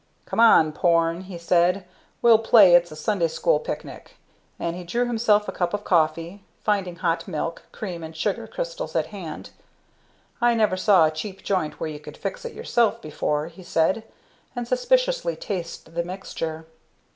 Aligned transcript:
"Come 0.25 0.39
on, 0.39 0.71
Porne," 0.71 1.21
he 1.25 1.37
said, 1.37 1.85
"we'll 2.23 2.39
play 2.39 2.73
it's 2.73 2.91
a 2.91 2.95
Sunday 2.95 3.27
school 3.27 3.59
picnic," 3.59 4.15
and 4.57 4.75
he 4.75 4.83
drew 4.83 5.05
himself 5.05 5.47
a 5.47 5.51
cup 5.51 5.75
of 5.75 5.83
coffee, 5.83 6.43
finding 6.63 6.95
hot 6.95 7.27
milk, 7.27 7.67
cream 7.71 8.03
and 8.03 8.15
sugar 8.17 8.47
crystals 8.47 8.95
at 8.95 9.05
hand. 9.13 9.51
"I 10.41 10.55
never 10.55 10.75
saw 10.75 11.05
a 11.05 11.11
cheap 11.11 11.43
joint 11.43 11.79
where 11.79 11.87
you 11.91 11.99
could 11.99 12.17
fix 12.17 12.45
it 12.45 12.53
yourself, 12.55 12.99
before," 12.99 13.45
he 13.49 13.61
said, 13.61 14.03
and 14.55 14.67
suspiciously 14.67 15.35
tasted 15.35 15.93
the 15.93 16.01
mixture. 16.01 16.65